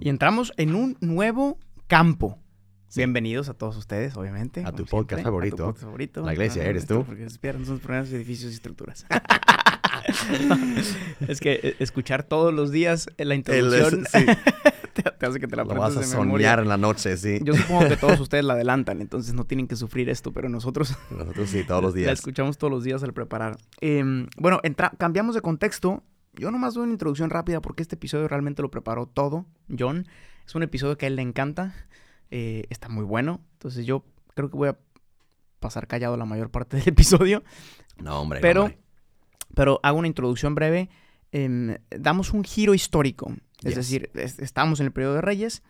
[0.00, 2.38] Y entramos en un nuevo campo.
[2.94, 4.64] Bienvenidos a todos ustedes, obviamente.
[4.64, 5.54] A tu podcast siempre, favorito.
[5.54, 6.22] a tu podcast favorito.
[6.22, 7.04] La iglesia eres tú.
[7.04, 9.06] Porque se pierden sus programas, edificios y estructuras.
[11.28, 14.26] es que eh, escuchar todos los días eh, la introducción sí.
[14.94, 16.48] te, te hace que te la Lo vas a memoria.
[16.48, 17.38] soñar en la noche, sí.
[17.42, 20.96] Yo supongo que todos ustedes la adelantan, entonces no tienen que sufrir esto, pero nosotros
[21.10, 22.12] Nosotros sí, todos los la días.
[22.14, 23.56] escuchamos todos los días al preparar.
[23.80, 26.02] Em, bueno, entra- cambiamos de contexto.
[26.34, 29.46] Yo nomás doy una introducción rápida porque este episodio realmente lo preparó todo
[29.76, 30.06] John.
[30.46, 31.74] Es un episodio que a él le encanta.
[32.30, 33.40] eh, está muy bueno.
[33.54, 34.78] Entonces yo creo que voy a
[35.60, 37.42] pasar callado la mayor parte del episodio.
[38.02, 38.40] No, hombre.
[38.40, 38.78] Pero, hombre.
[39.54, 40.88] pero hago una introducción breve.
[41.32, 43.32] Em, damos un giro histórico.
[43.62, 43.76] Es Yes.
[43.76, 45.62] decir, es- estamos en el periodo de Reyes.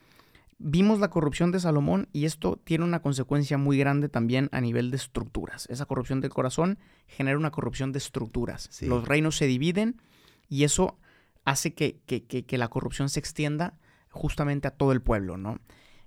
[0.58, 4.92] Vimos la corrupción de Salomón y esto tiene una consecuencia muy grande también a nivel
[4.92, 5.66] de estructuras.
[5.70, 8.68] Esa corrupción del corazón genera una corrupción de estructuras.
[8.70, 8.86] Sí.
[8.86, 10.00] Los reinos se dividen
[10.52, 10.98] y eso
[11.46, 13.78] hace que, que- que- la corrupción se extienda
[14.10, 15.58] justamente a todo el pueblo, ¿no?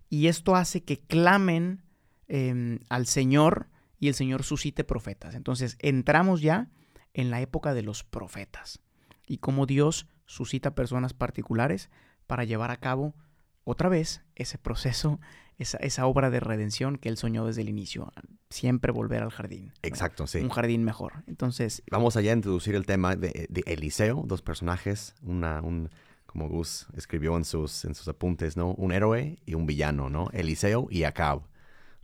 [0.08, 1.82] Y esto hace que clamen
[2.28, 5.34] em, al Señor y el Señor suscite profetas.
[5.34, 6.70] Entonces entramos ya
[7.16, 8.82] en la época de los profetas
[9.28, 11.90] y cómo Dios suscita personas particulares
[12.28, 13.16] para llevar a cabo
[13.64, 15.20] otra vez ese proceso,
[15.58, 18.12] esa, esa obra de redención que él soñó desde el inicio.
[18.50, 19.68] Siempre volver al jardín.
[19.68, 19.74] ¿no?
[19.84, 20.40] Exacto, sí.
[20.40, 21.24] Un jardín mejor.
[21.28, 25.90] Entonces, Vamos allá a introducir el tema de, de Eliseo, dos personajes, una, un,
[26.26, 28.72] como Gus escribió en sus, en sus apuntes, ¿no?
[28.74, 30.30] Un héroe y un villano, ¿no?
[30.34, 31.42] Eliseo y Acab,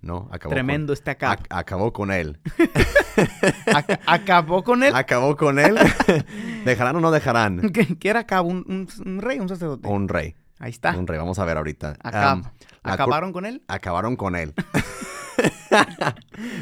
[0.01, 0.29] ¿no?
[0.31, 1.43] Acabó tremendo este Con, acá.
[1.43, 2.39] ac- acabó con él.
[3.67, 4.95] Ac- acabó con él.
[4.95, 5.75] Acabó con él.
[6.65, 7.71] ¿Dejarán o no dejarán?
[7.71, 8.45] ¿Qué, qué era Acab?
[8.45, 9.39] ¿Un, un- un rey?
[9.39, 9.87] ¿Un sacerdote?
[9.87, 10.35] Un rey.
[10.61, 10.93] Ahí está.
[10.93, 11.97] Vamos a ver ahorita.
[12.01, 12.37] Acab.
[12.37, 12.43] Um,
[12.83, 13.63] ¿Acabaron con él?
[13.67, 14.53] acabaron con él.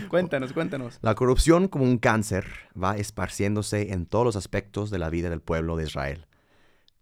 [0.09, 0.99] Cuéntanos, cuéntanos.
[1.01, 2.45] La corrupción como un cáncer
[2.81, 6.27] va esparciéndose en todos los aspectos de la vida del pueblo de Israel.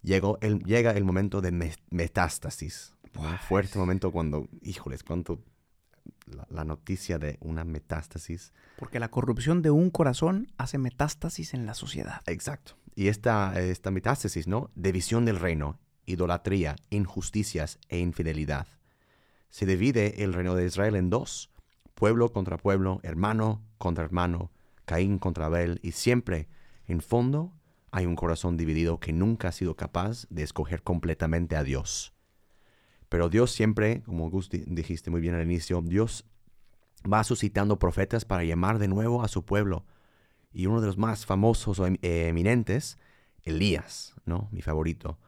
[0.01, 2.93] Llegó el, llega el momento de me- metástasis.
[3.15, 5.39] Un fuerte momento cuando, híjoles, cuánto
[6.25, 8.53] la, la noticia de una metástasis.
[8.77, 12.21] Porque la corrupción de un corazón hace metástasis en la sociedad.
[12.27, 12.73] Exacto.
[12.95, 14.71] Y esta, esta metástasis, ¿no?
[14.75, 18.67] División del reino, idolatría, injusticias e infidelidad.
[19.49, 21.51] Se divide el reino de Israel en dos,
[21.93, 24.51] pueblo contra pueblo, hermano contra hermano,
[24.85, 26.47] Caín contra Abel, y siempre,
[26.87, 27.53] en fondo,
[27.91, 32.13] hay un corazón dividido que nunca ha sido capaz de escoger completamente a Dios.
[33.09, 36.25] Pero Dios siempre, como dijiste muy bien al inicio, Dios
[37.11, 39.85] va suscitando profetas para llamar de nuevo a su pueblo.
[40.51, 42.97] Y uno de los más famosos o em- eh, eminentes,
[43.43, 44.49] Elías, ¿no?
[44.51, 45.19] Mi favorito,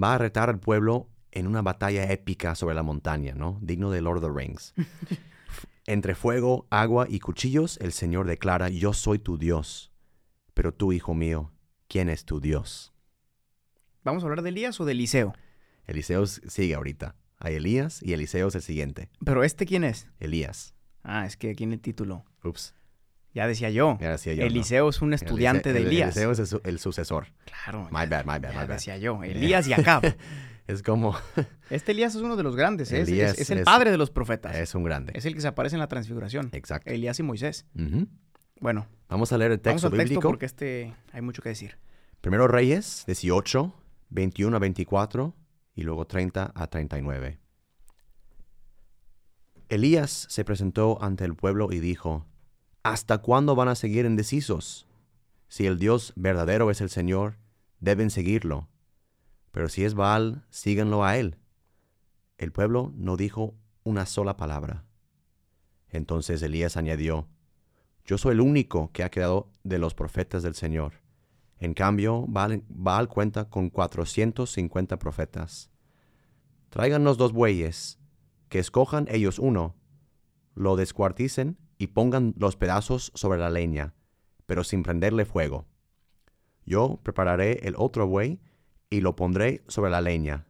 [0.00, 3.58] va a retar al pueblo en una batalla épica sobre la montaña, ¿no?
[3.62, 4.74] Digno de Lord of the Rings.
[5.86, 9.92] Entre fuego, agua y cuchillos, el Señor declara, yo soy tu Dios.
[10.54, 11.52] Pero tú, hijo mío,
[11.88, 12.92] ¿quién es tu Dios?
[14.04, 15.34] ¿Vamos a hablar de Elías o de Eliseo?
[15.86, 17.16] Eliseo sigue ahorita.
[17.38, 19.10] Hay Elías y Eliseo es el siguiente.
[19.24, 20.08] ¿Pero este quién es?
[20.18, 20.74] Elías.
[21.02, 22.24] Ah, es que aquí en el título.
[22.44, 22.74] Ups.
[23.38, 23.96] Ya decía yo.
[24.00, 24.46] Ya decía yo, ¿no?
[24.48, 26.08] Eliseo es un estudiante de Elías.
[26.16, 27.28] Eliseo es el, su- el sucesor.
[27.44, 27.84] Claro.
[27.92, 28.68] My bad, my bad, ya my bad.
[28.70, 29.22] decía yo.
[29.22, 30.02] Elías y Acab.
[30.66, 31.16] Es como,
[31.70, 32.90] Este Elías es uno de los grandes.
[32.92, 33.00] ¿eh?
[33.02, 34.54] Es, Elías es- es el es- padre de los profetas.
[34.56, 35.12] Es, es un grande.
[35.14, 36.50] el que se aparece en la transfiguración.
[36.52, 36.90] Exacto.
[36.90, 37.64] Elías y Moisés.
[38.60, 40.28] Bueno, Vamos a leer el vamos texto al texto bíblico.
[40.28, 41.78] porque este hay mucho que decir.
[42.20, 43.72] Primero Reyes 18,
[44.10, 45.34] 21 a 24
[45.76, 47.38] y luego 30 a 39.
[49.68, 52.26] Elías se presentó ante el pueblo y dijo,
[52.88, 54.86] ¿Hasta cuándo van a seguir indecisos?
[55.48, 57.36] Si el Dios verdadero es el Señor,
[57.80, 58.66] deben seguirlo.
[59.50, 61.36] Pero si es Baal, síganlo a él.
[62.38, 63.54] El pueblo no dijo
[63.84, 64.86] una sola palabra.
[65.90, 67.28] Entonces Elías añadió,
[68.06, 70.94] Yo soy el único que ha quedado de los profetas del Señor.
[71.58, 75.70] En cambio, Baal, cuenta con 450 profetas.
[76.70, 77.98] Tráiganos dos bueyes,
[78.48, 79.76] que escojan ellos uno,
[80.54, 83.94] lo descuarticen y pongan los pedazos sobre la leña,
[84.46, 85.66] pero sin prenderle fuego.
[86.66, 88.40] Yo prepararé el otro buey
[88.90, 90.46] y lo pondré sobre la leña,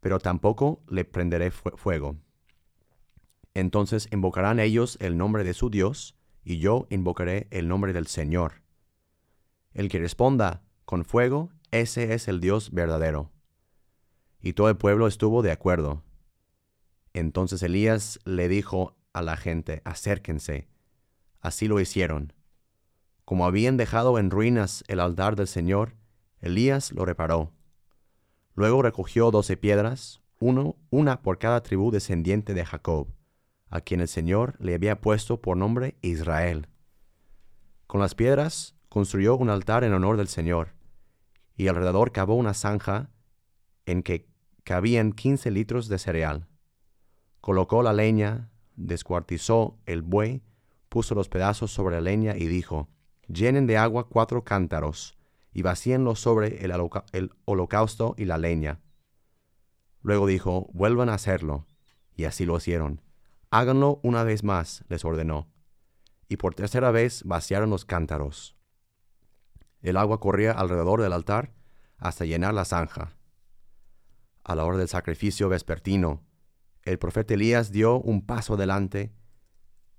[0.00, 2.16] pero tampoco le prenderé fue- fuego.
[3.54, 8.62] Entonces invocarán ellos el nombre de su Dios, y yo invocaré el nombre del Señor.
[9.72, 13.30] El que responda con fuego, ese es el Dios verdadero.
[14.40, 16.02] Y todo el pueblo estuvo de acuerdo.
[17.14, 20.68] Entonces Elías le dijo a la gente, acérquense.
[21.40, 22.34] Así lo hicieron.
[23.24, 25.94] Como habían dejado en ruinas el altar del Señor,
[26.40, 27.52] Elías lo reparó.
[28.54, 33.08] Luego recogió doce piedras, uno, una por cada tribu descendiente de Jacob,
[33.70, 36.68] a quien el Señor le había puesto por nombre Israel.
[37.86, 40.74] Con las piedras construyó un altar en honor del Señor,
[41.56, 43.10] y alrededor cavó una zanja
[43.86, 44.28] en que
[44.64, 46.48] cabían quince litros de cereal.
[47.40, 50.42] Colocó la leña, descuartizó el buey,
[50.88, 52.88] puso los pedazos sobre la leña y dijo,
[53.28, 55.16] llenen de agua cuatro cántaros
[55.52, 56.72] y vacíenlos sobre el,
[57.12, 58.80] el, holocausto y la leña.
[60.02, 61.66] Luego dijo, vuelvan a hacerlo.
[62.16, 63.00] Y así lo hicieron.
[63.50, 65.48] Háganlo una vez más, les ordenó.
[66.28, 68.56] Y por tercera vez vaciaron los cántaros.
[69.80, 71.52] El agua corría alrededor del altar
[71.98, 73.16] hasta llenar la zanja.
[74.42, 76.22] A la hora del sacrificio vespertino,
[76.84, 79.12] el profeta Elías dio un paso adelante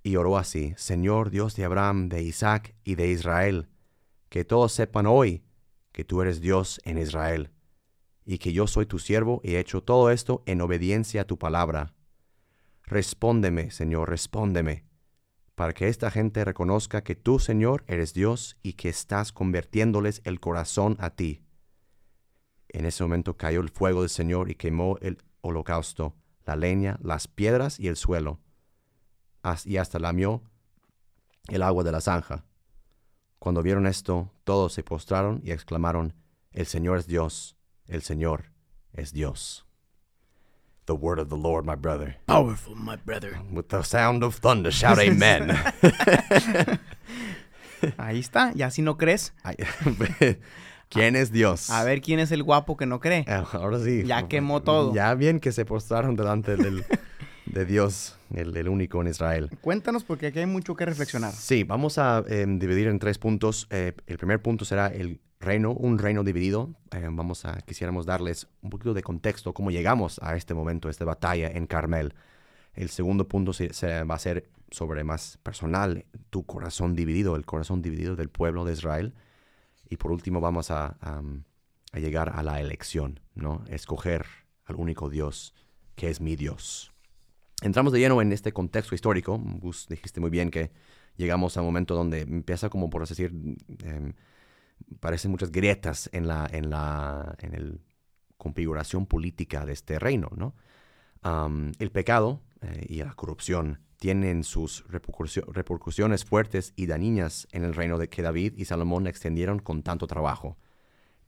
[0.04, 3.70] y oró así, Señor Dios de Abraham, de Isaac y de Israel,
[4.30, 5.44] que todos sepan hoy
[5.92, 7.52] que tú eres Dios en Israel,
[8.24, 11.40] y que yo soy tu siervo y he hecho todo esto en obediencia a tu
[11.40, 11.96] palabra.
[12.84, 14.86] Respóndeme, Señor, respóndeme,
[15.56, 20.40] para que esta gente reconozca que tú, Señor, eres Dios y que estás convirtiéndoles el
[20.40, 21.46] corazón a ti.
[22.68, 26.16] En ese momento cayó el fuego del Señor y quemó el holocausto,
[26.46, 28.40] la leña, las piedras y el suelo
[29.66, 30.42] y hasta lamió
[31.48, 32.46] el agua de la zanja.
[33.40, 36.16] Cuando vieron esto, todos se postraron y exclamaron,
[36.52, 37.56] El Señor es Dios,
[37.86, 38.52] el Señor
[38.94, 39.66] es Dios.
[40.86, 42.18] The word of the Lord, my brother.
[42.28, 43.40] Powerful, my brother.
[43.52, 45.52] With the sound of thunder, shout amen.
[47.98, 49.34] Ahí está, y así no crees.
[50.90, 51.70] ¿Quién es Dios?
[51.70, 53.26] A ver quién es el guapo que no cree.
[53.54, 54.04] Ahora sí.
[54.06, 54.94] Ya quemó todo.
[54.94, 56.86] Ya bien que se postraron delante del,
[57.46, 59.50] de Dios, el, único en Israel.
[59.62, 61.34] Cuéntanos porque aquí hay mucho que reflexionar.
[61.34, 63.68] Sí, vamos a em, dividir en tres puntos.
[63.70, 66.76] Eh, el primer punto será el reino, un reino dividido.
[66.92, 70.92] Eh, vamos a, quisiéramos darles un poquito de contexto, cómo llegamos a este momento, a
[70.92, 72.14] esta batalla en Carmel.
[72.74, 73.70] El segundo punto se,
[74.04, 78.74] va a ser sobre más personal, tu corazón dividido, el corazón dividido del pueblo de
[78.74, 79.14] Israel.
[79.90, 80.98] Y por último vamos a,
[81.94, 83.64] llegar a la elección, ¿no?
[83.70, 84.26] Escoger
[84.66, 85.54] al único Dios
[85.96, 86.92] que es mi Dios.
[87.62, 89.38] Entramos de lleno en este contexto histórico.
[89.38, 90.72] Gus, dijiste muy bien que
[91.16, 93.32] llegamos a un momento donde empieza como por decir,
[93.84, 94.14] eh,
[95.00, 97.80] parecen muchas grietas en la, en la en el
[98.38, 100.56] configuración política de este reino, ¿no?
[101.80, 107.98] el pecado eh, y la corrupción tienen sus repercusiones fuertes y dañinas en el reino
[107.98, 110.60] de que David y Salomón extendieron con tanto trabajo.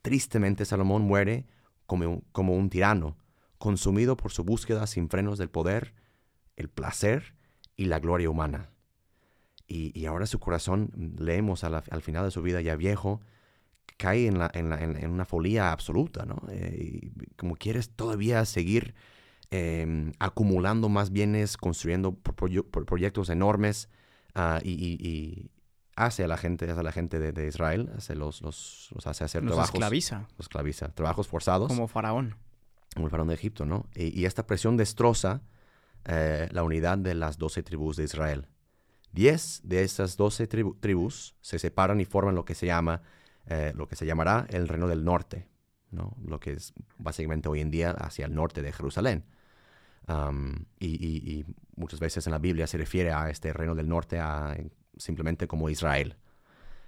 [0.00, 1.48] Tristemente Salomón muere
[1.86, 3.16] como un tirano,
[3.58, 5.92] consumido por su búsqueda sin frenos del poder
[6.54, 7.34] el placer
[7.74, 8.70] y la gloria humana.
[9.66, 13.20] Y, ahora su corazón, leemos al final de su vida ya viejo,
[13.96, 16.40] cae en, la, en, una folía absoluta, ¿no?
[16.48, 18.94] Eh, como quieres todavía seguir
[19.50, 23.88] em, acumulando más bienes, construyendo proyectos enormes
[24.34, 25.50] ah, y,
[25.96, 29.42] hace a la gente, hace a la gente de, Israel, hace los, los, hace hacer
[29.42, 29.74] los trabajos.
[29.74, 30.28] esclaviza.
[30.36, 30.88] Los esclaviza.
[30.94, 31.68] Trabajos forzados.
[31.68, 32.36] Como faraón.
[32.94, 33.86] Como el faraón de Egipto, ¿no?
[33.94, 35.42] Y, esta presión destroza
[36.04, 38.46] eh, la unidad de las doce tribus de Israel.
[39.12, 43.02] Diez de esas doce tribus se separan y forman lo que se llama,
[43.46, 45.48] eh, lo que se llamará el reino del norte,
[45.90, 46.14] ¿no?
[46.22, 49.24] lo que es básicamente hoy en día hacia el norte de Jerusalén.
[50.78, 51.44] Y,
[51.76, 54.20] muchas veces en la Biblia se refiere a este reino del norte
[54.96, 56.16] simplemente como Israel.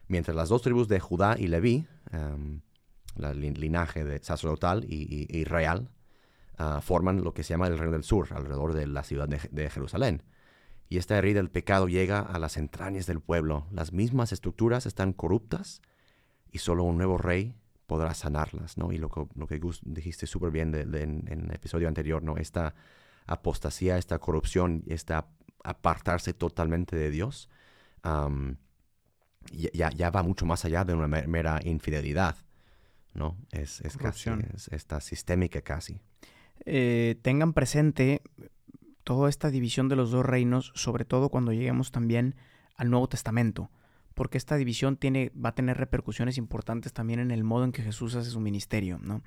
[0.08, 5.90] Mientras las dos tribus de Judá y Leví, el linaje de sacerdotal y real,
[6.62, 9.70] Ah, forman lo que se llama el reino del sur, alrededor de la ciudad de,
[9.70, 10.22] Jerusalén.
[10.90, 13.66] Y esta herida del pecado llega a las entrañas del pueblo.
[13.72, 15.80] Las mismas estructuras están corruptas
[16.52, 17.54] y solo un nuevo rey
[17.86, 18.92] podrá sanarlas, ¿no?
[18.92, 22.36] Y lo que, dijiste súper bien en, el episodio anterior, ¿no?
[22.36, 22.74] Esta
[23.26, 25.28] apostasía, esta corrupción, esta
[25.62, 27.48] apartarse totalmente de Dios,
[29.52, 32.36] ya, ya, va mucho más allá de una mera infidelidad,
[33.14, 33.36] ¿no?
[33.50, 36.00] Es, es casi, es, esta sistémica casi.
[36.66, 38.22] Eh, tengan presente
[39.04, 42.36] toda esta división de los dos reinos, sobre todo cuando lleguemos también
[42.76, 43.70] al Nuevo Testamento,
[44.14, 47.82] porque esta división tiene, va a tener repercusiones importantes también en el modo en que
[47.82, 49.22] Jesús hace su ministerio, ¿no?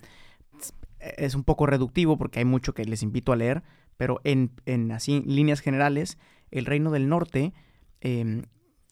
[1.00, 3.63] Es un poco reductivo porque hay mucho que les invito a leer,
[3.97, 6.17] pero en, en así líneas generales,
[6.51, 7.53] el reino del norte
[8.01, 8.43] em,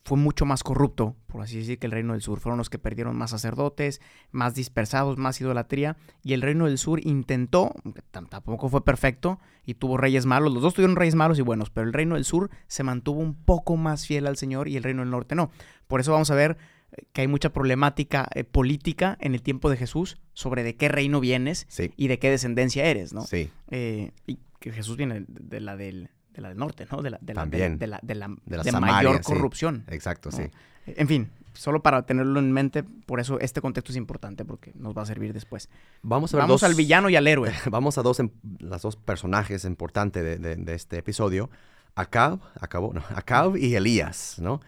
[0.03, 2.39] fue mucho más corrupto, por así decir, que el reino del sur.
[2.39, 5.95] Fueron los que perdieron más sacerdotes, más dispersados, más idolatría.
[6.23, 7.75] Y el reino del sur intentó,
[8.11, 10.53] tampoco fue perfecto, y tuvo reyes malos.
[10.53, 13.35] Los dos tuvieron reyes malos y buenos, pero el reino del sur se mantuvo un
[13.35, 15.51] poco más fiel al Señor y el reino del norte no.
[15.87, 16.57] Por eso vamos a ver
[16.91, 20.89] eh, que hay mucha problemática eh, política en el tiempo de Jesús sobre de qué
[20.89, 23.21] reino vienes y de qué descendencia eres, ¿no?
[23.21, 23.51] Sí.
[23.69, 27.01] Eh, y que Jesús viene de la del de la del norte, ¿no?
[27.01, 27.77] De la, de la, También.
[27.77, 29.83] De, la, de la, de mayor corrupción.
[29.87, 30.43] Exacto, sí.
[30.85, 34.97] En fin, solo para tenerlo en mente, por eso este contexto es importante porque nos
[34.97, 35.67] va a servir después.
[36.03, 37.51] Vamos, a ver Vamos al villano y al héroe.
[37.69, 41.49] Vamos a dos, em, las dos personajes importantes de, este episodio.
[41.95, 44.61] Acab, acabó, no, Acab y Elías, ¿no?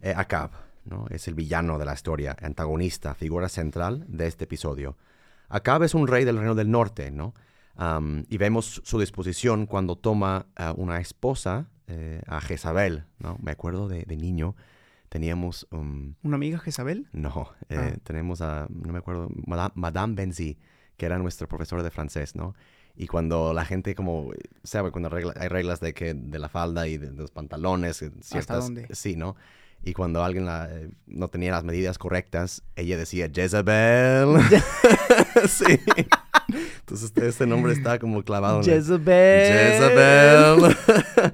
[0.00, 0.50] Eh, Acab,
[0.86, 1.06] ¿no?
[1.10, 4.96] Es el villano de la historia, antagonista, figura central de este episodio.
[5.50, 7.34] Acab es un rey del reino del norte, ¿no?
[8.28, 13.36] Y vemos su disposición cuando toma a una esposa, eh, a Jezabel, ¿no?
[13.42, 14.56] Me acuerdo de, niño,
[15.08, 15.66] teníamos...
[15.70, 17.08] Um, ¿Una amiga Jezabel?
[17.12, 17.98] No, eh, ah.
[18.04, 19.28] tenemos a, no me acuerdo,
[19.74, 20.58] Madame, Benzi,
[20.96, 22.54] que era nuestra profesora de francés, ¿no?
[22.94, 24.30] Y cuando la gente como,
[24.62, 28.56] sabe, cuando hay reglas de que de la falda y de, los pantalones, ciertas, ¿Hasta
[28.56, 28.88] dónde?
[28.92, 29.34] Sí, ¿no?
[29.82, 34.38] Y cuando alguien eh, no tenía las medidas correctas, ella decía Jezabel.
[35.48, 35.80] sí.
[36.80, 38.58] Entonces este nombre está como clavado.
[38.58, 39.52] En Jezebel.
[39.52, 40.76] Jezebel.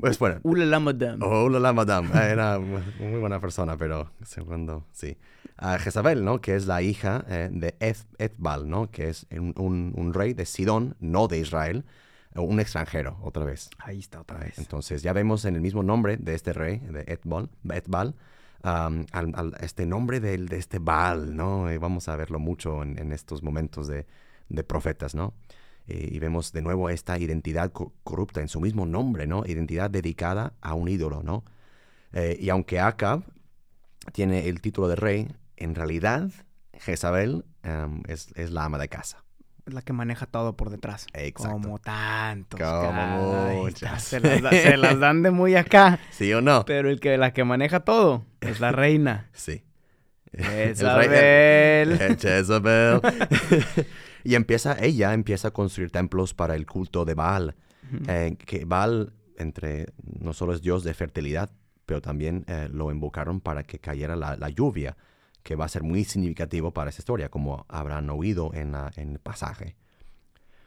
[0.00, 0.40] pues bueno.
[0.42, 1.18] Ulala Madame.
[1.24, 2.08] Oh, Ulala Madame.
[2.12, 5.16] Ah, era muy buena persona, pero segundo, sí.
[5.60, 6.40] Uh, Jezabel, ¿no?
[6.40, 8.90] Que es la hija eh, de Ethbal, ¿no?
[8.90, 11.84] Que es un, un, rey de Sidón, no de Israel,
[12.34, 13.70] un extranjero, otra vez.
[13.78, 14.58] Ahí está, otra vez.
[14.58, 18.14] Entonces ya vemos en el mismo nombre de este rey, de Ethbal
[18.62, 21.72] al, este nombre de, de este Baal, ¿no?
[21.72, 24.06] Y vamos a verlo mucho en, en estos momentos de,
[24.48, 25.34] de profetas, ¿no?
[25.88, 29.44] Eh, y vemos de nuevo esta identidad corrupta en su mismo nombre, ¿no?
[29.46, 31.44] Identidad dedicada a un ídolo, ¿no?
[32.12, 33.22] Eh, y aunque Acab
[34.12, 36.30] tiene el título de rey, en realidad
[36.72, 39.22] Jezabel em, es, la ama de casa.
[39.66, 41.06] Es la que maneja todo por detrás.
[41.12, 41.60] Exacto.
[41.60, 42.60] Como tantos.
[42.60, 44.02] Como muchas.
[44.02, 44.20] Se
[44.76, 45.98] las, dan de muy acá.
[46.10, 46.64] ¿Sí o no?
[46.64, 49.28] Pero el que, la que maneja todo es la reina.
[49.32, 49.62] sí.
[50.32, 51.98] Jezabel.
[52.18, 53.00] Jezabel.
[54.26, 57.54] Y empieza, ella empieza a construir templos para el culto de Baal.
[58.08, 61.52] Eh, que Baal, entre, no solo es dios de fertilidad,
[61.86, 64.96] pero también eh, lo invocaron para que cayera la, lluvia,
[65.44, 69.20] que va a ser muy significativo para esa historia, como habrán oído en, en el
[69.20, 69.76] pasaje.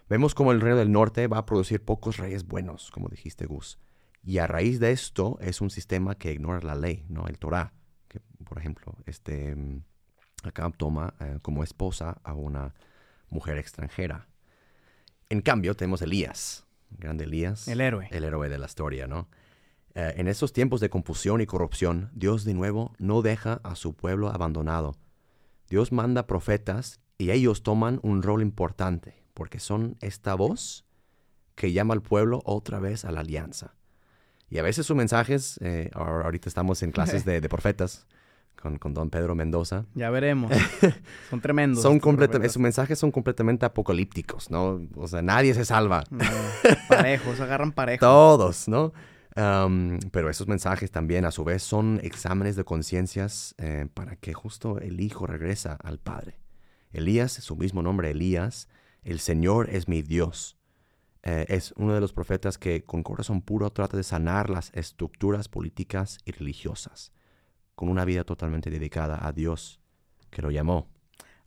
[0.07, 3.77] Vemos como el reino del norte va a producir pocos reyes buenos, como dijiste Gus.
[4.23, 7.27] Y a raíz de esto es un sistema que ignora la ley, ¿no?
[7.27, 7.73] El Torah,
[8.07, 9.83] que por ejemplo, este mm,
[10.43, 12.73] acá toma eh, como esposa a una
[13.29, 14.27] mujer extranjera.
[15.29, 17.67] En cambio, tenemos Elías, grande Elías.
[17.67, 18.07] El héroe.
[18.11, 19.29] El héroe de la historia, ¿no?
[19.95, 23.95] Eh, en estos tiempos de confusión y corrupción, Dios de nuevo no deja a su
[23.95, 24.95] pueblo abandonado.
[25.69, 30.85] Dios manda profetas y ellos toman un rol importante, porque son esta voz
[31.55, 33.75] que llama al pueblo otra vez a la alianza.
[34.49, 38.07] Y a veces sus mensajes, eh, ahorita estamos en clases de, de profetas,
[38.59, 39.85] con, don Pedro Mendoza.
[39.95, 40.51] Ya veremos.
[41.29, 41.81] Son tremendos.
[41.81, 44.81] son completamente, sus mensajes son completamente apocalípticos, ¿no?
[44.95, 46.03] O sea, nadie se salva.
[46.89, 47.99] parejos, agarran parejos.
[47.99, 48.93] Todos, ¿no?
[50.11, 54.79] pero esos mensajes también, a su vez, son exámenes de conciencias eh, para que justo
[54.79, 56.41] el Hijo regresa al Padre.
[56.91, 58.67] Elías, su mismo nombre, Elías,
[59.01, 60.57] el Señor es mi Dios.
[61.23, 65.47] Eh, es uno de los profetas que con corazón puro trata de sanar las estructuras
[65.47, 67.13] políticas y religiosas
[67.79, 69.79] con una vida totalmente dedicada a Dios
[70.31, 70.89] que lo llamó.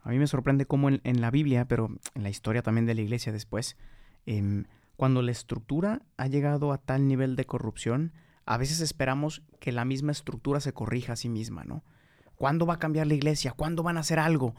[0.00, 3.02] A mí me sorprende cómo en, la Biblia, pero en la historia también de la
[3.02, 3.76] iglesia después,
[4.24, 4.64] em,
[4.96, 8.14] cuando la estructura ha llegado a tal nivel de corrupción,
[8.46, 11.84] a veces esperamos que la misma estructura se corrija a sí misma, ¿no?
[12.34, 13.52] ¿Cuándo va a cambiar la iglesia?
[13.52, 14.54] ¿Cuándo van a hacer algo?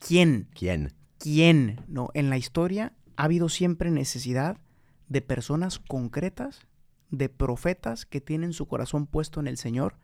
[0.00, 0.48] ¿Quién?
[0.58, 0.92] ¿Quién?
[1.20, 1.82] ¿Quién?
[1.86, 4.58] No, en la historia ha habido siempre necesidad
[5.06, 6.66] de personas concretas,
[7.10, 9.94] de profetas que tienen su corazón puesto en el Señor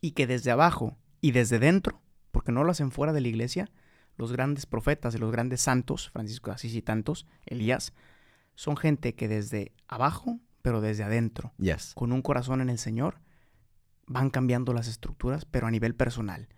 [0.00, 3.70] y que desde abajo y desde dentro, porque no lo hacen fuera de la iglesia,
[4.16, 7.92] los grandes profetas y los grandes santos, Francisco Asís y tantos, Elías,
[8.54, 11.52] son gente que desde abajo, pero desde adentro,
[11.94, 13.20] con un corazón en el Señor,
[14.06, 16.48] van cambiando las estructuras, pero a nivel personal.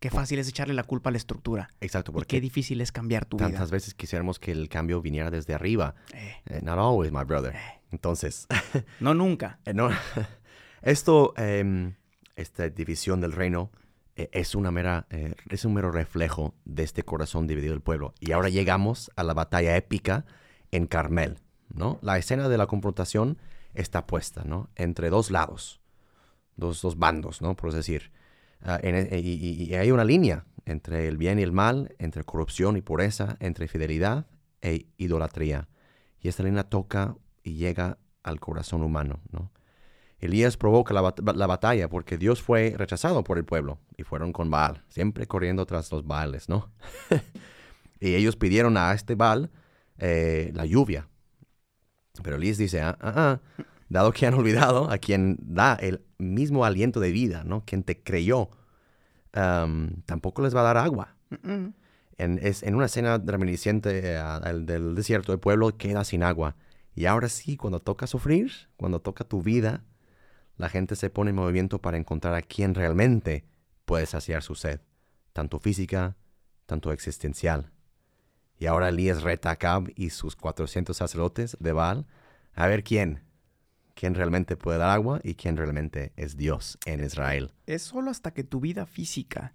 [0.00, 1.74] Qué fácil es echarle la culpa a la estructura.
[1.80, 3.48] Exacto, porque qué difícil es cambiar tu vida.
[3.48, 5.94] Tantas veces quisiéramos que el cambio viniera desde arriba.
[6.14, 6.36] Eh.
[6.46, 7.54] Eh, not always, my brother.
[7.54, 7.80] Eh.
[7.90, 8.46] Entonces.
[9.00, 9.60] no nunca.
[9.74, 9.90] no.
[10.82, 11.96] Esto em,
[12.40, 13.70] esta división del reino
[14.16, 18.14] eh, es, una mera, eh, es un mero reflejo de este corazón dividido del pueblo.
[18.20, 20.24] Y ahora llegamos a la batalla épica
[20.70, 21.38] en Carmel.
[21.72, 21.98] ¿no?
[22.02, 23.38] La escena de la confrontación
[23.74, 24.68] está puesta ¿no?
[24.76, 25.80] entre dos lados.
[26.56, 27.54] dos, dos bandos, ¿no?
[27.56, 28.12] Por decir.
[28.62, 32.24] Ah, e- y, y- y hay una línea entre el bien y el mal, entre
[32.24, 34.26] corrupción y pureza, entre fidelidad
[34.60, 35.68] e idolatría.
[36.20, 39.50] Y esta línea toca y llega al corazón humano, ¿no?
[40.20, 44.32] Elías provoca la, bat- la batalla porque Dios fue rechazado por el pueblo y fueron
[44.32, 46.70] con Baal, siempre corriendo tras los Baales, ¿no?
[48.00, 49.50] y ellos pidieron a este Baal
[49.98, 51.08] eh, la lluvia.
[52.22, 53.40] Pero Elías dice, ah, ah, ah,
[53.88, 57.64] dado que han olvidado a quien da el mismo aliento de vida, ¿no?
[57.64, 58.50] Quien te creyó,
[59.32, 61.16] am, tampoco les va a dar agua.
[61.30, 61.74] Mm-mm.
[62.18, 66.56] En, es, en una escena reminiscente eh, al del desierto, el pueblo queda sin agua.
[66.94, 69.84] Y ahora sí, cuando toca sufrir, cuando toca tu vida,
[70.60, 73.44] la gente se pone en movimiento para encontrar a quien realmente
[73.86, 74.80] puede saciar su sed,
[75.32, 76.16] tanto física,
[76.66, 77.72] tanto existencial.
[78.58, 82.06] Y ahora Elías reta a Acab y sus 400 sacerdotes de Baal
[82.52, 83.22] a ver quién,
[83.94, 87.52] quién realmente puede dar agua y quién realmente es Dios en Israel.
[87.66, 89.54] Es solo hasta que tu vida física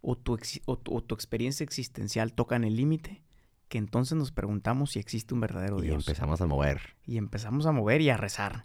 [0.00, 3.22] o tu, exi- o tu, o tu experiencia existencial tocan el límite
[3.68, 5.96] que entonces nos preguntamos si existe un verdadero Y Dios.
[6.08, 6.80] empezamos a mover.
[7.04, 8.64] y empezamos a mover y a rezar,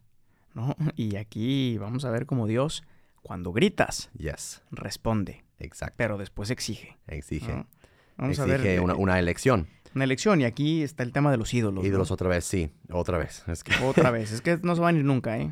[0.54, 0.76] ¿no?
[0.96, 2.84] Y aquí vamos a ver cómo Dios,
[3.22, 5.96] cuando gritas, Yes, responde, exacto.
[5.98, 6.98] pero después exige.
[7.08, 7.54] Exige.
[7.54, 7.68] ¿no?
[8.18, 9.68] Vamos a exige ver una, eh, una elección.
[9.96, 11.84] una elección y aquí está el tema de los ídolos.
[11.84, 11.88] ¿no?
[11.88, 13.44] Ídolos otra vez, sí, otra vez.
[13.48, 15.52] Es que Otra vez, es que no se van a ir nunca, ¿eh?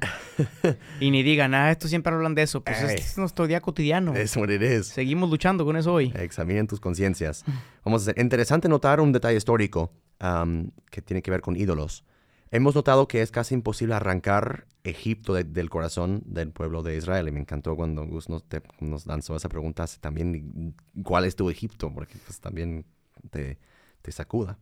[0.99, 4.13] Y ni digan, ah, estos siempre hablan de eso, pues este es nuestro día cotidiano.
[4.15, 4.87] es what it is.
[4.87, 6.11] Seguimos luchando con eso hoy.
[6.15, 7.43] Examinen tus conciencias.
[7.83, 8.21] Vamos a hacer.
[8.21, 12.03] Interesante notar un detalle histórico am, que tiene que ver con ídolos.
[12.51, 17.27] Hemos notado que es casi imposible arrancar Egipto de- del corazón del pueblo de Israel.
[17.27, 21.49] Y me encantó cuando Gus nos, te- nos lanzó esa pregunta también, ¿cuál es tu
[21.49, 21.93] Egipto?
[21.93, 22.85] Porque pues también
[23.29, 23.59] te,
[24.01, 24.57] te sacuda.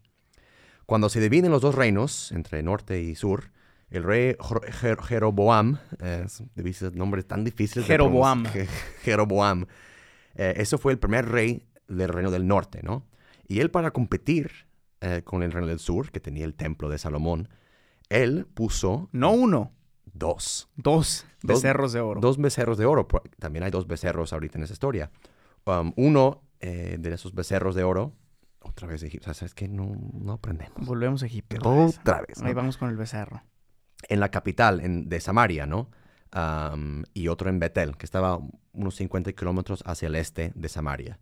[0.86, 3.52] Cuando se dividen los dos reinos, entre norte y sur,
[3.90, 6.26] el rey Jer- Jer- Jeroboam, eh,
[6.94, 7.88] nombres tan difíciles.
[7.88, 8.44] Jeroboam.
[9.04, 9.66] Jeroboam.
[10.36, 13.06] Eh, eso fue el primer rey del reino del norte, ¿no?
[13.48, 14.52] Y él para competir
[15.00, 17.48] eh, con el reino del sur, que tenía el templo de Salomón,
[18.10, 19.74] él puso No uno,
[20.06, 20.70] dos.
[20.76, 22.20] dos Dos- becerros de oro.
[22.22, 23.08] Dos becerros de oro.
[23.40, 25.12] También hay dos becerros ahorita en esa historia.
[25.66, 28.14] Um, uno eh, de esos becerros de oro,
[28.62, 29.26] otra vez Egipto.
[29.30, 29.68] O sea, ¿sabes qué?
[29.68, 30.86] No, no aprendemos.
[30.88, 31.58] Volvemos a Egipto.
[31.58, 32.00] otra vez.
[32.00, 32.42] Otra vez.
[32.42, 32.48] ¿no?
[32.48, 33.44] Ahí vamos con el becerro.
[34.10, 35.90] En la capital en- de Samaria, ¿no?
[36.36, 38.40] Um, y otro en Betel, que estaba
[38.74, 41.20] unos 50 kilómetros hacia el este de Samaria.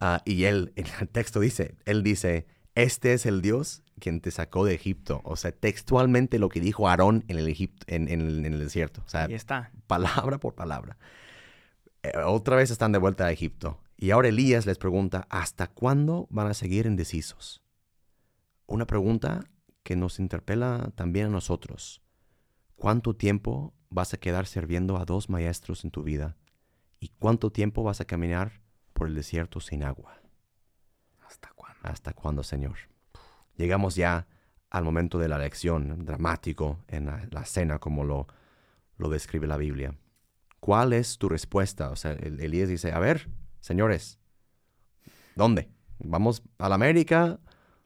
[0.00, 4.30] Ah, y él, en el texto dice, él dice, este es el Dios quien te
[4.30, 5.20] sacó de Egipto.
[5.24, 8.58] O sea, textualmente lo que dijo Aarón en el, Egipto, en, en el, en el
[8.60, 9.02] desierto.
[9.06, 9.70] O sea, Ahí está.
[9.86, 10.96] palabra por palabra.
[12.02, 13.80] Eh, otra vez están de vuelta a Egipto.
[13.96, 17.62] Y ahora Elías les pregunta, ¿hasta cuándo van a seguir indecisos?
[18.66, 19.44] Una pregunta
[19.82, 22.02] que nos interpela también a nosotros.
[22.76, 26.36] ¿Cuánto tiempo vas a quedar sirviendo a dos maestros en tu vida?
[26.98, 28.60] ¿Y cuánto tiempo vas a caminar
[28.92, 30.20] por el desierto sin agua?
[31.26, 31.78] ¿Hasta cuándo?
[31.82, 32.76] ¿Hasta cuándo, Señor?
[33.56, 34.26] Llegamos ya
[34.70, 38.26] al momento de la lección, dramático en la, la cena, como lo,
[38.98, 39.94] lo describe la Biblia.
[40.60, 41.90] ¿Cuál es tu respuesta?
[41.90, 43.28] O sea, el- Elías dice, a ver,
[43.60, 44.18] señores,
[45.36, 45.68] ¿dónde?
[45.98, 47.38] ¿Vamos a la América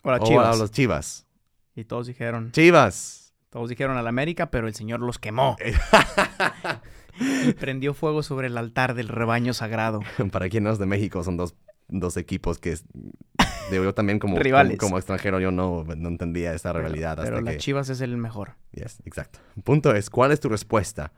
[0.02, 0.56] o Chivas.
[0.56, 1.26] a los Chivas?
[1.74, 3.34] Y todos dijeron, Chivas.
[3.50, 5.56] todos dijeron a la América, pero el Señor los quemó.
[7.20, 10.00] y prendió fuego sobre el altar del rebaño sagrado.
[10.32, 11.54] Para quien no es de México, son dos,
[11.88, 12.76] dos equipos que
[13.70, 14.78] digo, yo también como, como, Rivales.
[14.78, 17.18] como extranjero yo no, no entendía esta rivalidad.
[17.22, 17.58] Pero hasta que...
[17.58, 18.54] Chivas es el mejor.
[18.72, 19.40] Yes, exacto.
[19.64, 21.12] Punto es, ¿cuál es tu respuesta?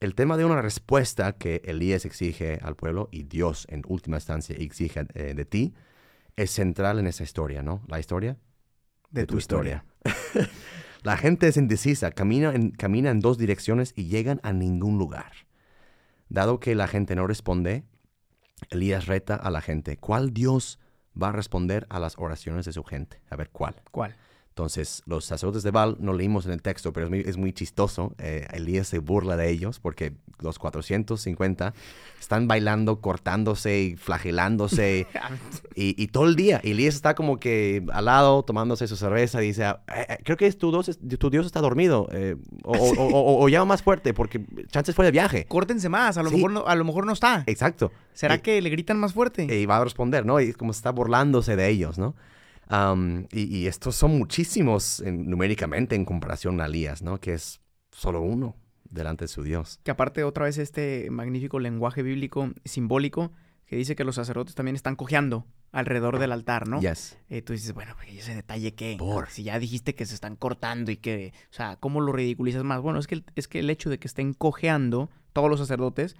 [0.00, 4.54] El tema de una respuesta que Elías exige al pueblo y Dios en última instancia
[4.56, 5.74] exige eh, de ti
[6.36, 7.82] es central en esa historia, ¿no?
[7.88, 8.36] La historia
[9.10, 9.84] De, tu, historia.
[11.02, 15.32] La gente es indecisa, camina en, camina en dos direcciones y llegan a ningún lugar.
[16.28, 17.84] Dado que la gente no responde,
[18.70, 19.96] Elías reta a la gente.
[19.96, 20.78] ¿Cuál Dios
[21.20, 23.20] va a responder a las oraciones de su gente?
[23.30, 23.74] A ver, ¿cuál?
[23.90, 24.16] ¿Cuál?
[24.50, 27.52] Entonces, los sacerdotes de Baal, no leímos en el texto, pero es muy, es muy
[27.52, 28.14] chistoso.
[28.18, 31.74] Eh, Elías se burla de ellos porque los 450
[32.20, 35.06] están bailando, cortándose y flagelándose
[35.74, 36.60] y, y todo el día.
[36.62, 40.18] Y Elías está como que al lado tomándose su cerveza y dice, "Ah, eh, eh,
[40.24, 42.08] creo que tu es- tu Dios está dormido.
[42.12, 45.46] eh, o, o- o- o- o llama más fuerte porque chances fue de viaje.
[45.46, 46.36] Córtense más, a lo, Sí.
[46.36, 47.44] mejor, no, a lo mejor no está.
[47.46, 47.92] Exacto.
[48.12, 49.44] ¿Será y- que le gritan más fuerte?
[49.44, 50.40] Y va a responder, ¿no?
[50.40, 52.14] Y como está burlándose de ellos, ¿no?
[53.32, 57.18] Y, y estos son muchísimos en- numéricamente en comparación a Elías, ¿no?
[57.18, 57.60] Que es
[57.92, 58.54] solo uno
[58.90, 59.80] delante de su Dios.
[59.84, 63.32] Que aparte otra vez este magnífico lenguaje bíblico simbólico
[63.66, 66.80] que dice que los sacerdotes también están cojeando alrededor del altar, ¿no?
[66.80, 67.18] Yes.
[67.28, 68.96] Eh, tú dices, bueno, ¿y ese detalle qué?
[68.98, 69.28] Por.
[69.28, 72.80] Si ya dijiste que se están cortando y que, o sea, ¿cómo lo ridiculizas más?
[72.80, 76.16] Bueno, es que, el- es que el hecho de que estén cojeando todos los sacerdotes,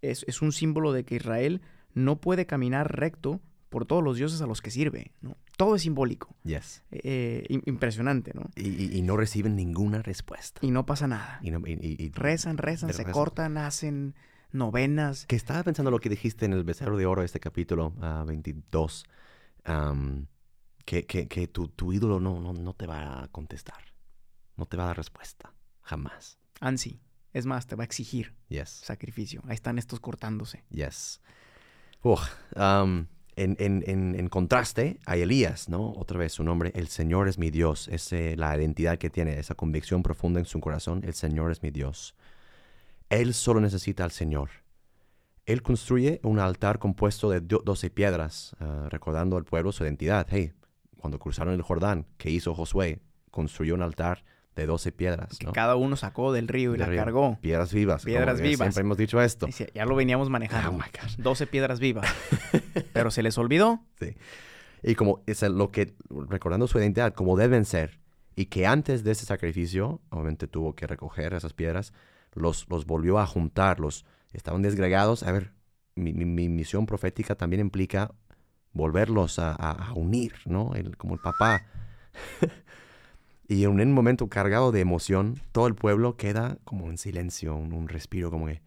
[0.00, 1.60] es, es un símbolo de que Israel
[1.92, 5.12] no puede caminar recto por todos los dioses a los que sirve.
[5.20, 5.36] ¿no?
[5.56, 6.36] Todo es simbólico.
[6.44, 6.82] Yes.
[6.90, 8.50] Eh, im- impresionante, ¿no?
[8.54, 10.60] Y, y- y no reciben ninguna respuesta.
[10.62, 11.38] Y no pasa nada.
[11.42, 11.60] Y no-
[12.14, 13.12] Rezan, rezan, se rezan.
[13.12, 14.14] cortan, hacen
[14.52, 15.26] novenas.
[15.26, 19.04] Que estaba pensando lo que dijiste en el becerro de oro, este capítulo ah, 22,
[19.64, 20.26] am,
[20.84, 23.82] que, que- que tu, tu ídolo no, no, no te va a contestar,
[24.56, 25.52] no te va a dar respuesta,
[25.82, 26.38] jamás.
[26.60, 27.00] Ansi.
[27.32, 29.42] Es más, te va a exigir Yes, sacrificio.
[29.46, 30.64] Ahí están estos cortándose.
[30.70, 31.20] yes.
[32.54, 35.92] Am, en, en- en- contraste a Elías, ¿no?
[35.92, 39.38] Otra vez su nombre, el Señor es mi Dios, es eh, la identidad que tiene,
[39.38, 42.14] esa convicción profunda en su corazón, el Señor es mi Dios.
[43.10, 44.50] Él solo necesita al Señor.
[45.44, 50.26] Él construye un altar compuesto de do- 12 piedras, ah, recordando al pueblo su identidad.
[50.30, 50.52] Hey,
[50.98, 53.00] cuando cruzaron el Jordán, ¿qué hizo Josué?
[53.30, 54.24] Construyó un altar
[54.56, 55.52] de 12 piedras, Que ¿no?
[55.52, 57.38] cada uno sacó del río y la cargó.
[57.40, 58.04] Piedras vivas.
[58.04, 58.58] Piedras vivas.
[58.74, 59.46] Siempre hemos dicho esto.
[59.74, 60.70] Ya lo veníamos manejando.
[60.70, 61.16] Oh my gosh.
[61.18, 62.06] 12 piedras vivas.
[62.92, 63.84] Pero se les olvidó.
[64.82, 65.94] Y como es lo que,
[66.28, 68.00] recordando su identidad, como deben ser,
[68.34, 71.92] y que antes de ese sacrificio, obviamente tuvo que recoger esas piedras,
[72.34, 75.22] los, los volvió a juntar, los estaban desgregados.
[75.22, 75.52] A ver,
[75.94, 78.10] mi, mi- mi misión profética también implica
[78.72, 80.74] volverlos a, a- a unir, ¿no?
[80.74, 81.62] El- como el papá.
[83.48, 87.72] y en un momento cargado de emoción, todo el pueblo queda como en silencio, un,
[87.72, 88.60] un respiro como que,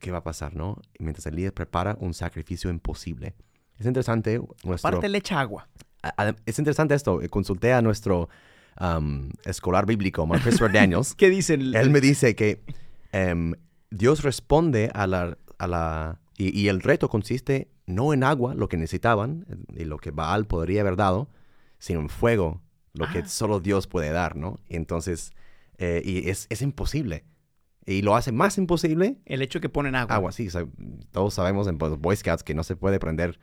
[0.00, 0.76] ¿qué va a pasar, no?
[0.98, 3.34] Y mientras el líder prepara un sacrificio imposible.
[3.78, 4.88] Es interesante nuestro...
[4.88, 5.68] Aparte le echa agua.
[6.02, 7.20] A- Es interesante esto.
[7.22, 8.28] eh, Consulté a nuestro
[9.44, 11.14] escolar bíblico, Mark Christopher Daniels.
[11.16, 12.62] ¿Qué dice el, Él me dice que
[13.12, 13.54] em,
[13.90, 15.36] Dios responde a la...
[15.58, 19.96] A la y, y el reto consiste no en agua, lo que necesitaban, y lo
[19.98, 21.28] que Baal podría haber dado,
[21.80, 22.60] sino en fuego,
[22.94, 23.28] lo que Ah.
[23.28, 24.60] solo Dios puede dar, ¿no?
[24.68, 25.32] Y entonces,
[25.78, 27.24] eh, y es, es imposible.
[27.86, 30.14] Y lo hace más imposible el hecho que ponen agua?
[30.14, 30.48] agua, sí.
[30.48, 30.66] o sea,
[31.10, 33.38] todos sabemos en los Boy Scouts que no se puede prender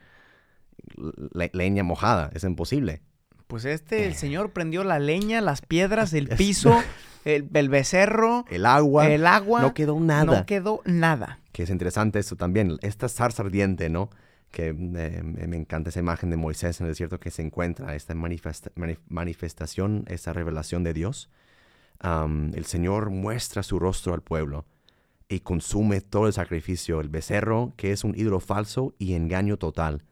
[1.32, 3.02] le- leña mojada, es imposible.
[3.46, 6.76] Pues este, el señor prendió la leña, las piedras, el piso,
[7.24, 9.62] el, el becerro, El agua, el agua.
[9.62, 10.24] no quedó nada.
[10.40, 11.40] No quedó nada.
[11.52, 14.10] que es interesante esto también, esta zarza ardiente, ¿no?
[14.50, 17.94] Que eh, me me encanta esa imagen de Moisés en el desierto que se encuentra,
[17.94, 21.28] esta manifesta- mani- manifestación, esta revelación de Dios.
[22.02, 24.66] El Señor muestra su rostro al pueblo
[25.28, 30.04] y consume todo el sacrificio, el becerro, que es un ídolo falso y engaño total.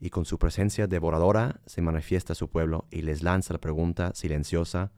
[0.00, 4.12] Y con su presencia devoradora se manifiesta a su pueblo y les lanza la pregunta
[4.14, 4.92] silenciosa,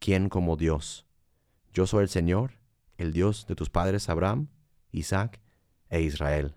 [0.00, 1.06] ¿quién como Dios?
[1.72, 2.58] Yo soy el Señor,
[2.98, 4.48] el Dios de tus padres Abraham,
[4.90, 5.40] Isaac
[5.88, 6.56] e Israel.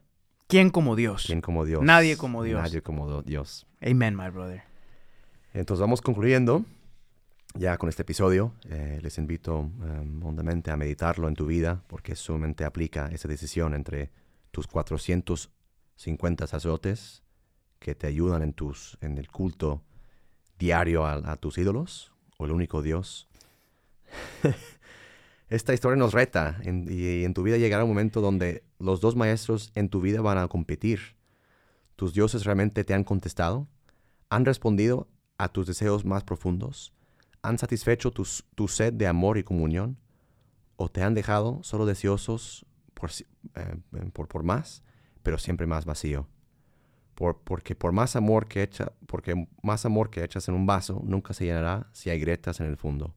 [0.54, 1.24] ¿Quién como Dios?
[1.26, 1.82] ¿Quién como Dios?
[1.82, 2.62] Nadie como Dios.
[2.62, 3.66] Nadie como Dios.
[3.82, 4.62] Amen, my brother.
[5.52, 6.64] Entonces vamos concluyendo
[7.56, 8.54] ya con este episodio.
[8.70, 9.72] Eh, les invito
[10.22, 14.12] hondamente a meditarlo en tu vida porque sumamente aplica esa decisión entre
[14.52, 17.24] tus 450 sacerdotes
[17.80, 19.82] que te ayudan en, tus, en el culto
[20.60, 23.28] diario a, a tus ídolos o el único Dios.
[25.54, 29.72] Esta historia nos reta y en tu vida llegará un momento donde los dos maestros
[29.76, 31.16] en tu vida van a competir.
[31.96, 33.68] ¿Tus dioses realmente te han contestado?
[34.32, 36.92] ¿Han respondido a tus deseos más profundos?
[37.44, 40.00] ¿Han satisfecho tus- tu sed de amor y comunión?
[40.76, 43.78] ¿O te han dejado solo deseosos por, eh,
[44.12, 44.82] por, por más,
[45.22, 46.28] pero siempre más vacío?
[47.14, 51.04] Por, porque por más amor que echa, porque más amor que echas en un vaso
[51.06, 53.14] nunca se llenará si hay grietas en el fondo.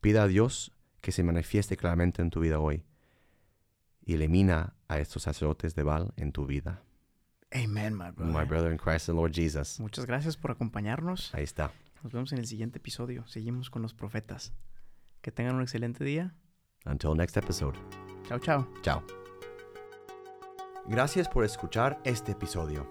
[0.00, 0.73] Pida a Dios
[1.04, 2.82] que se manifieste claramente en tu vida hoy
[4.06, 6.82] y elimina a estos sacerdotes de Baal en tu vida.
[7.52, 8.34] Amen, my brother.
[8.34, 9.78] My brother in Christ, the Lord Jesus.
[9.80, 11.34] Muchas gracias por acompañarnos.
[11.34, 11.72] Ahí está.
[12.02, 13.26] Nos vemos en el siguiente episodio.
[13.26, 14.54] Seguimos con los profetas.
[15.20, 16.34] Que tengan un excelente día.
[16.86, 17.78] Until next episode.
[18.26, 18.66] Chao, chao.
[18.80, 19.04] Chao.
[20.86, 22.88] Gracias por escuchar este episodio.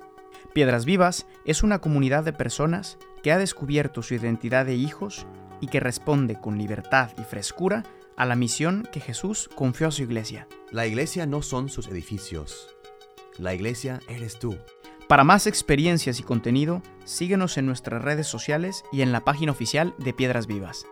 [0.54, 5.26] Piedras Vivas es una comunidad de personas que ha descubierto su identidad de hijos
[5.62, 7.84] y que responde con libertad y frescura
[8.17, 10.47] a la misión que Jesús confió a su iglesia.
[10.71, 12.76] La iglesia no son sus edificios.
[13.38, 14.58] La iglesia eres tú.
[15.08, 19.93] Para más experiencias y contenido, síguenos en nuestras redes sociales y en la página oficial
[19.97, 20.86] de Piedras Vivas.